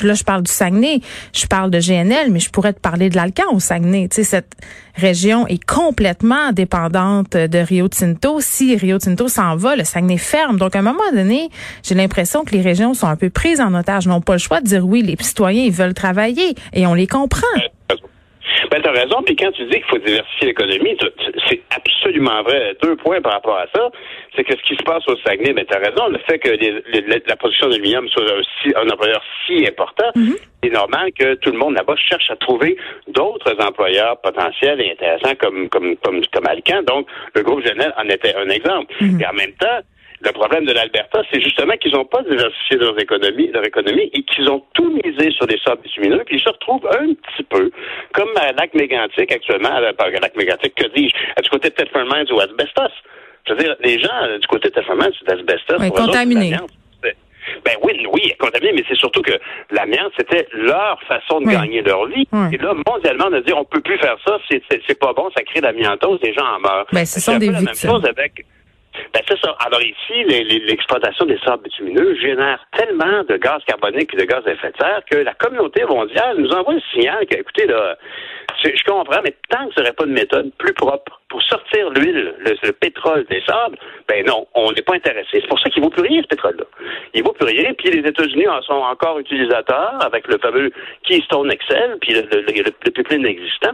Là, 0.02 0.14
je 0.14 0.24
parle 0.24 0.42
du 0.42 0.50
Saguenay, 0.50 1.00
je 1.32 1.46
parle 1.46 1.70
de 1.70 1.78
GNL, 1.78 2.30
mais 2.32 2.40
je 2.40 2.50
pourrais 2.50 2.72
te 2.72 2.80
parler 2.80 3.10
de 3.10 3.16
l'Alcan 3.16 3.44
au 3.52 3.60
Saguenay. 3.60 4.08
Tu 4.08 4.16
sais, 4.16 4.24
cette 4.24 4.52
région 4.96 5.46
est 5.46 5.62
complètement 5.62 6.52
dépendante 6.52 7.36
de 7.36 7.58
Rio 7.58 7.86
Tinto. 7.88 8.40
Si 8.40 8.76
Rio 8.76 8.98
Tinto 8.98 9.28
s'en 9.28 9.56
va, 9.56 9.76
le 9.76 9.84
Saguenay 9.84 10.16
ferme. 10.16 10.58
Donc, 10.58 10.74
à 10.74 10.80
un 10.80 10.82
moment 10.82 10.98
donné, 11.12 11.48
j'ai 11.82 11.94
l'impression 11.94 12.44
que 12.44 12.52
les 12.52 12.62
régions 12.62 12.94
sont 12.94 13.06
un 13.06 13.16
peu 13.16 13.30
prises 13.30 13.60
en 13.60 13.72
otage, 13.74 14.08
n'ont 14.08 14.20
pas 14.20 14.32
le 14.32 14.38
choix 14.38 14.60
de 14.60 14.66
dire 14.66 14.84
oui, 14.84 15.02
les 15.02 15.16
citoyens, 15.20 15.64
ils 15.64 15.72
veulent 15.72 15.94
travailler 15.94 16.54
et 16.72 16.86
on 16.86 16.94
les 16.94 17.06
comprend. 17.06 17.46
Ben, 18.70 18.82
tu 18.82 18.88
as 18.88 18.92
raison. 18.92 19.22
Puis 19.22 19.36
quand 19.36 19.50
tu 19.52 19.64
dis 19.64 19.76
qu'il 19.76 19.84
faut 19.84 19.98
diversifier 19.98 20.48
l'économie, 20.48 20.96
c'est 21.48 21.62
absolument 21.74 22.42
vrai. 22.42 22.76
Deux 22.82 22.96
points 22.96 23.20
par 23.20 23.32
rapport 23.32 23.58
à 23.58 23.66
ça. 23.74 23.90
C'est 24.36 24.44
que 24.44 24.56
ce 24.56 24.62
qui 24.62 24.76
se 24.76 24.82
passe 24.82 25.06
au 25.08 25.16
Saguenay, 25.18 25.52
ben, 25.52 25.64
tu 25.64 25.74
as 25.74 25.78
raison. 25.78 26.08
Le 26.08 26.18
fait 26.18 26.38
que 26.38 26.50
la 27.28 27.36
production 27.36 27.68
d'aluminium 27.68 28.08
soit 28.08 28.24
un 28.76 28.88
employeur 28.88 29.22
si 29.46 29.66
important, 29.66 30.10
mm-hmm. 30.16 30.36
c'est 30.62 30.70
normal 30.70 31.12
que 31.18 31.34
tout 31.34 31.50
le 31.50 31.58
monde 31.58 31.74
là-bas 31.74 31.96
cherche 31.96 32.30
à 32.30 32.36
trouver 32.36 32.76
d'autres 33.08 33.54
employeurs 33.60 34.20
potentiels 34.20 34.80
et 34.80 34.92
intéressants 34.92 35.34
comme, 35.40 35.68
comme, 35.68 35.96
comme, 35.96 36.20
comme 36.32 36.46
Alcan. 36.46 36.82
Donc, 36.82 37.06
le 37.34 37.42
groupe 37.42 37.64
Genel 37.64 37.92
en 37.96 38.08
était 38.08 38.34
un 38.34 38.48
exemple. 38.48 38.92
Mm-hmm. 39.00 39.22
Et 39.22 39.26
en 39.26 39.32
même 39.32 39.52
temps, 39.52 39.80
Le 40.24 40.32
problème 40.32 40.64
de 40.64 40.72
l'Alberta, 40.72 41.22
c'est 41.30 41.40
justement 41.40 41.74
qu'ils 41.76 41.92
n'ont 41.92 42.06
pas 42.06 42.22
diversifié 42.22 42.78
leur 42.78 42.98
économie, 42.98 43.50
leur 43.52 43.64
économie 43.64 44.10
et 44.14 44.22
qu'ils 44.22 44.48
ont 44.48 44.62
tout 44.72 44.90
misé 45.04 45.30
sur 45.32 45.46
des 45.46 45.58
sables 45.58 45.82
bitumineux, 45.82 46.22
puis 46.24 46.36
ils 46.36 46.42
se 46.42 46.48
retrouvent 46.48 46.86
un 46.86 47.12
petit 47.12 47.42
peu 47.42 47.70
comme 48.12 48.30
à 48.36 48.52
lac 48.52 48.72
mégantique 48.74 49.30
actuellement, 49.30 49.74
à 49.74 49.80
lac 49.80 50.36
mégantique, 50.36 50.74
que 50.76 50.86
dis-je, 50.96 51.42
du 51.42 51.50
côté 51.50 51.68
de 51.68 51.74
Thetford 51.74 52.06
Mines 52.06 52.32
ou 52.32 52.40
Asbestos. 52.40 52.92
Je 53.46 53.52
veux 53.52 53.58
dire, 53.58 53.76
les 53.80 53.98
gens 53.98 54.38
du 54.40 54.46
côté 54.46 54.70
de 54.70 54.74
Thetford 54.74 54.96
Mines 54.96 55.12
ou 55.20 55.24
d'Asbestos, 55.26 55.76
oui, 55.78 55.90
contaminés. 55.90 56.56
Ben 57.62 57.74
oui, 57.82 58.06
oui, 58.10 58.32
contaminé, 58.38 58.72
mais 58.72 58.84
c'est 58.88 58.96
surtout 58.96 59.20
que 59.20 59.38
l'amiante, 59.70 60.12
c'était 60.16 60.48
leur 60.54 60.98
façon 61.02 61.40
de 61.40 61.46
gagner 61.46 61.82
leur 61.82 62.06
vie. 62.06 62.26
Et 62.50 62.56
là, 62.56 62.72
mondialement, 62.88 63.26
on 63.28 63.34
a 63.34 63.42
dit, 63.42 63.52
on 63.52 63.66
peut 63.66 63.82
plus 63.82 63.98
faire 63.98 64.16
ça, 64.26 64.38
c'est 64.48 64.98
pas 64.98 65.12
bon, 65.12 65.28
ça 65.36 65.42
crée 65.42 65.60
l'amiantose, 65.60 66.18
les 66.22 66.32
gens 66.32 66.46
en 66.46 66.60
meurent. 66.60 66.86
Ben, 66.90 67.04
ce 67.04 67.20
sont 67.20 67.36
des 67.36 67.50
la 67.50 67.60
même 67.60 67.74
chose 67.74 68.06
avec 68.06 68.46
ben, 69.14 69.36
ça. 69.42 69.56
Alors 69.64 69.80
ici, 69.80 70.24
l'exploitation 70.24 71.24
des 71.26 71.38
sables 71.38 71.62
bitumineux 71.62 72.16
génère 72.16 72.58
tellement 72.76 73.22
de 73.28 73.36
gaz 73.36 73.62
carbonique 73.66 74.12
et 74.12 74.16
de 74.16 74.24
gaz 74.24 74.42
à 74.46 74.50
effet 74.50 74.72
de 74.72 74.76
serre 74.76 75.02
que 75.08 75.18
la 75.18 75.34
communauté 75.34 75.84
mondiale 75.84 76.38
nous 76.38 76.50
envoie 76.50 76.74
le 76.74 76.82
signal 76.92 77.24
que, 77.26 77.38
écoutez, 77.38 77.66
là, 77.66 77.96
je 78.64 78.84
comprends, 78.84 79.20
mais 79.22 79.34
tant 79.48 79.68
que 79.68 79.74
ce 79.74 79.82
serait 79.82 79.92
pas 79.92 80.04
une 80.04 80.12
méthode 80.12 80.50
plus 80.58 80.72
propre 80.74 81.20
pour 81.28 81.42
l'huile, 81.90 82.34
le, 82.38 82.72
pétrole 82.72 83.24
des 83.30 83.42
sables, 83.46 83.76
ben 84.08 84.24
non, 84.26 84.46
on 84.54 84.72
n'est 84.72 84.82
pas 84.82 84.94
intéressé. 84.94 85.28
C'est 85.32 85.48
pour 85.48 85.60
ça 85.60 85.70
qu'il 85.70 85.82
ne 85.82 85.86
vaut 85.86 85.90
plus 85.90 86.02
rien, 86.02 86.22
ce 86.22 86.28
pétrole-là. 86.28 86.64
Il 87.14 87.20
ne 87.20 87.26
vaut 87.26 87.32
plus 87.32 87.46
rien, 87.46 87.72
puis 87.74 87.90
les 87.90 88.08
États-Unis 88.08 88.48
en 88.48 88.62
sont 88.62 88.72
encore 88.74 89.18
utilisateurs 89.18 89.98
avec 90.00 90.26
le 90.28 90.38
fameux 90.38 90.70
Keystone 91.04 91.50
Excel, 91.50 91.96
puis 92.00 92.14
le, 92.14 92.22
le, 92.30 92.90
pipeline 92.90 93.26
existant. 93.26 93.72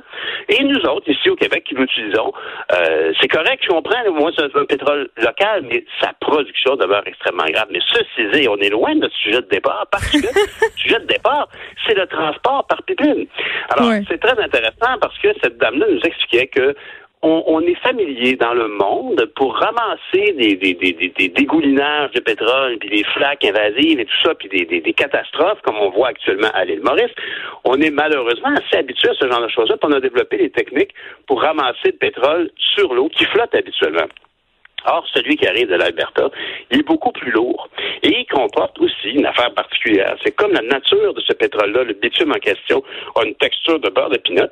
Et 0.49 0.63
nous 0.65 0.81
autres, 0.87 1.09
ici 1.11 1.31
au 1.31 1.37
Québec, 1.37 1.65
qui 1.65 1.75
l'utilisons, 1.75 2.33
euh, 2.73 3.13
c'est 3.21 3.29
correct, 3.29 3.63
je 3.63 3.69
comprends, 3.69 4.11
moi, 4.13 4.31
c'est 4.37 4.57
un 4.57 4.65
pétrole 4.65 5.09
local, 5.17 5.65
mais 5.69 5.85
sa 6.01 6.13
production 6.21 6.77
demeure 6.77 7.03
extrêmement 7.07 7.47
grave. 7.51 7.69
Mais 7.71 7.81
ceci 7.87 8.29
dit, 8.33 8.49
on 8.49 8.57
est 8.57 8.71
loin 8.71 8.95
de 8.95 9.01
notre 9.01 9.17
sujet 9.17 9.41
de 9.41 9.49
départ, 9.49 9.87
parce 9.91 10.11
que 10.11 10.19
le 10.19 10.29
sujet 10.77 11.01
de 11.01 11.07
départ, 11.07 11.49
c'est 11.87 11.95
le 11.95 12.07
transport 12.07 12.67
par 12.67 12.83
pipeline. 12.83 13.27
Alors, 13.71 13.93
c'est 14.09 14.19
très 14.19 14.39
intéressant 14.43 14.99
parce 15.01 15.17
que 15.19 15.29
cette 15.43 15.59
dame-là 15.59 15.87
nous 15.91 16.01
expliquait 16.01 16.47
que 16.47 16.75
on, 17.23 17.61
est 17.61 17.75
familier 17.83 18.37
dans 18.37 18.55
le 18.55 18.69
monde 18.69 19.31
pour 19.37 19.55
ramasser 19.55 20.33
des, 20.33 21.29
dégoulinages 21.29 22.13
de 22.13 22.21
pétrole, 22.21 22.79
puis 22.79 22.89
des 22.89 23.05
flaques 23.05 23.45
invasives 23.45 24.01
et 24.01 24.07
tout 24.07 24.23
ça, 24.25 24.35
puis 24.35 24.49
des, 24.49 24.93
catastrophes 24.95 25.61
comme 25.63 25.77
on 25.77 25.91
voit 25.91 26.09
actuellement 26.09 26.51
à 26.55 26.65
l'île 26.65 26.81
Maurice. 26.83 27.13
On 27.65 27.79
est 27.81 27.91
malheureusement 27.91 28.55
assez 28.55 28.79
habitué 28.79 29.11
à 29.11 29.15
ce 29.15 29.29
genre 29.29 29.43
de 29.43 29.49
choses-là, 29.49 29.77
puis 29.77 29.91
on 29.91 29.97
a 29.97 30.01
développé 30.01 30.39
des 30.39 30.51
techniques 30.51 30.95
pour 31.27 31.43
ramasser 31.43 31.87
le 31.87 31.93
pétrole 31.93 32.51
sur 32.57 32.95
l'eau 32.95 33.09
qui 33.11 33.25
flotte 33.27 33.55
habituellement. 33.55 34.07
Or, 34.87 35.07
celui 35.13 35.37
qui 35.37 35.47
arrive 35.47 35.69
de 35.69 35.75
l'Alberta, 35.75 36.31
il 36.71 36.81
est 36.81 36.83
beaucoup 36.83 37.13
plus 37.13 37.31
lourd 37.33 37.69
et 38.03 38.21
il 38.21 38.27
comporte 38.27 38.79
aussi 38.81 39.11
une 39.11 39.27
affaire 39.27 39.53
particulière. 39.53 40.17
C'est 40.25 40.35
comme 40.35 40.53
la 40.53 40.63
nature 40.63 41.13
de 41.13 41.21
ce 41.21 41.35
pétrole-là, 41.35 41.85
le 41.85 41.93
bitume 41.93 42.31
en 42.31 42.39
question 42.39 42.83
a 43.17 43.25
une 43.27 43.35
texture 43.35 43.79
de 43.79 43.91
beurre 43.91 44.09
de 44.09 44.17
pinot 44.17 44.49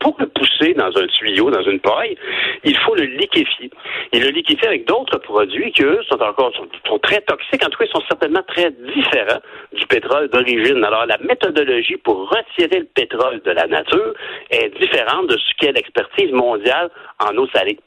pour 0.00 0.16
le 0.18 0.26
pousser 0.26 0.74
dans 0.74 0.96
un 0.96 1.06
tuyau, 1.06 1.50
dans 1.50 1.62
une 1.62 1.80
paille, 1.80 2.16
il 2.64 2.76
faut 2.78 2.94
le 2.94 3.04
liquéfier. 3.04 3.70
Et 4.12 4.20
le 4.20 4.28
liquéfier 4.28 4.68
avec 4.68 4.86
d'autres 4.86 5.18
produits 5.18 5.72
qui, 5.72 5.82
eux, 5.82 6.00
sont 6.08 6.20
encore 6.20 6.52
sont, 6.54 6.98
très 6.98 7.20
toxiques. 7.22 7.64
En 7.64 7.70
tout 7.70 7.78
cas, 7.78 7.86
ils 7.86 7.92
sont 7.92 8.06
certainement 8.08 8.42
très 8.46 8.70
différents 8.70 9.40
du 9.72 9.86
pétrole 9.86 10.28
d'origine. 10.28 10.84
Alors, 10.84 11.06
la 11.06 11.18
méthodologie 11.18 11.96
pour 11.96 12.28
retirer 12.28 12.80
le 12.80 12.88
pétrole 12.94 13.40
de 13.42 13.50
la 13.50 13.66
nature 13.66 14.14
est 14.50 14.68
différente 14.78 15.28
de 15.28 15.38
ce 15.38 15.54
qu'est 15.58 15.72
l'expertise 15.72 16.32
mondiale 16.32 16.90
en 17.18 17.36
eau 17.36 17.46
salée 17.54 17.78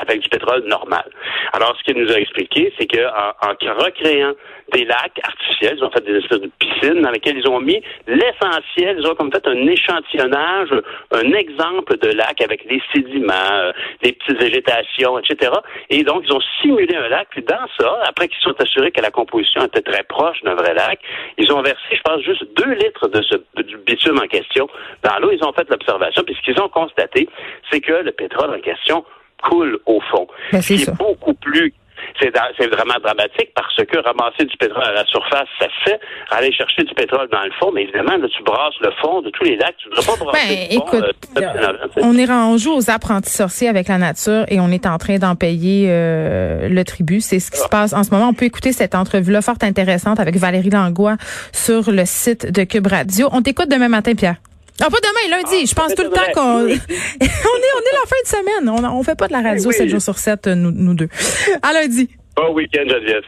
avec 0.00 0.20
du 0.20 0.28
pétrole 0.28 0.64
normal. 0.64 1.04
Alors, 1.52 1.76
ce 1.78 1.84
qu'il 1.84 2.02
nous 2.02 2.10
a 2.12 2.18
expliqué, 2.18 2.72
c'est 2.78 2.86
qu'en 2.86 3.32
en, 3.42 3.84
recréant 3.84 4.32
des 4.72 4.84
lacs 4.84 5.20
artificiels, 5.22 5.76
ils 5.78 5.84
ont 5.84 5.90
fait 5.90 6.04
des 6.04 6.16
espèces 6.16 6.40
de 6.40 6.50
piscines 6.58 7.02
dans 7.02 7.10
lesquelles 7.10 7.38
ils 7.38 7.48
ont 7.48 7.60
mis 7.60 7.82
l'essentiel, 8.06 8.96
ils 8.98 9.06
ont 9.06 9.14
comme 9.14 9.30
fait 9.30 9.46
un 9.46 9.66
échantillonnage, 9.66 10.70
un 11.12 11.32
exemple 11.32 11.98
de 11.98 12.08
lac 12.08 12.40
avec 12.40 12.66
des 12.66 12.82
sédiments, 12.94 13.72
des 14.02 14.12
petites 14.12 14.40
végétations, 14.40 15.18
etc. 15.18 15.52
Et 15.90 16.02
donc, 16.02 16.24
ils 16.26 16.32
ont 16.32 16.40
simulé 16.62 16.96
un 16.96 17.08
lac, 17.08 17.28
puis 17.30 17.42
dans 17.42 17.66
ça, 17.78 18.00
après 18.08 18.28
qu'ils 18.28 18.40
sont 18.40 18.58
assurés 18.60 18.90
que 18.90 19.00
la 19.00 19.10
composition 19.10 19.64
était 19.64 19.82
très 19.82 20.02
proche 20.04 20.42
d'un 20.42 20.54
vrai 20.54 20.74
lac, 20.74 20.98
ils 21.38 21.52
ont 21.52 21.62
versé, 21.62 21.80
je 21.92 22.00
pense, 22.02 22.22
juste 22.22 22.44
deux 22.56 22.72
litres 22.72 23.08
de 23.08 23.22
ce, 23.22 23.62
du 23.62 23.76
bitume 23.78 24.18
en 24.18 24.26
question 24.26 24.68
dans 25.02 25.18
l'eau. 25.18 25.30
Ils 25.32 25.44
ont 25.44 25.52
fait 25.52 25.68
l'observation, 25.68 26.22
puis 26.24 26.34
ce 26.34 26.42
qu'ils 26.42 26.60
ont 26.60 26.68
constaté, 26.68 27.28
c'est 27.70 27.80
que 27.80 27.92
le 27.92 28.12
pétrole 28.12 28.50
en 28.50 28.60
question 28.60 29.04
coule 29.42 29.78
au 29.86 30.00
fond. 30.10 30.26
Ben, 30.52 30.62
c'est 30.62 30.90
beaucoup 30.96 31.34
plus 31.34 31.72
c'est 32.20 32.66
vraiment 32.68 32.94
dramatique 33.02 33.50
parce 33.54 33.76
que 33.76 33.98
ramasser 33.98 34.44
du 34.44 34.56
pétrole 34.56 34.84
à 34.84 34.92
la 34.92 35.04
surface, 35.06 35.48
ça 35.58 35.66
se 35.66 35.90
fait. 35.90 36.00
Aller 36.30 36.52
chercher 36.52 36.84
du 36.84 36.94
pétrole 36.94 37.28
dans 37.30 37.42
le 37.42 37.50
fond, 37.58 37.70
mais 37.72 37.82
évidemment, 37.82 38.16
là, 38.16 38.28
tu 38.28 38.42
brasses 38.42 38.74
le 38.80 38.90
fond 39.02 39.20
de 39.22 39.30
tous 39.30 39.44
les 39.44 39.56
lacs. 39.56 39.76
Tu 39.78 39.88
ne 39.88 39.94
dois 39.94 40.04
pas 40.04 40.24
brasser 40.24 40.68
ben, 40.70 40.78
écoute, 40.78 41.04
euh, 41.38 41.72
on 42.02 42.16
est 42.16 42.26
rendu 42.26 42.68
aux 42.68 42.90
apprentis 42.90 43.32
sorciers 43.32 43.68
avec 43.68 43.88
la 43.88 43.98
nature 43.98 44.44
et 44.48 44.60
on 44.60 44.68
est 44.68 44.86
en 44.86 44.98
train 44.98 45.18
d'en 45.18 45.34
payer 45.34 45.88
euh, 45.88 46.68
le 46.68 46.84
tribut. 46.84 47.20
C'est 47.20 47.40
ce 47.40 47.50
qui 47.50 47.58
se 47.58 47.68
passe 47.68 47.92
en 47.92 48.04
ce 48.04 48.10
moment. 48.10 48.28
On 48.28 48.34
peut 48.34 48.46
écouter 48.46 48.72
cette 48.72 48.94
entrevue-là 48.94 49.42
fort 49.42 49.54
intéressante 49.62 50.20
avec 50.20 50.36
Valérie 50.36 50.70
Langlois 50.70 51.16
sur 51.52 51.90
le 51.90 52.04
site 52.04 52.50
de 52.52 52.64
Cube 52.64 52.86
Radio. 52.86 53.28
On 53.32 53.42
t'écoute 53.42 53.68
demain 53.68 53.88
matin, 53.88 54.14
Pierre. 54.14 54.36
Non, 54.80 54.88
pas 54.88 54.98
demain, 55.00 55.36
lundi. 55.36 55.62
Ah, 55.62 55.66
je 55.66 55.74
pense 55.74 55.94
tout 55.94 56.02
le 56.02 56.10
temps 56.10 56.32
qu'on 56.34 56.40
on 56.64 56.66
est 56.66 56.72
on 56.72 56.76
est 56.76 57.94
la 57.94 58.06
fin 58.06 58.16
de 58.22 58.28
semaine. 58.28 58.68
On 58.68 58.98
on 58.98 59.02
fait 59.02 59.14
pas 59.14 59.28
de 59.28 59.32
la 59.32 59.42
radio 59.42 59.70
7 59.70 59.88
jours 59.88 60.02
sur 60.02 60.18
7 60.18 60.48
nous, 60.48 60.72
nous 60.72 60.94
deux. 60.94 61.08
À 61.62 61.72
lundi. 61.72 62.08
Bon 62.36 62.52
week-end, 62.52 62.82
Geneviève. 62.88 63.22